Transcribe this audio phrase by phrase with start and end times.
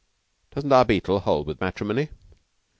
[0.55, 2.09] "Doesn't our Beetle hold with matrimony?"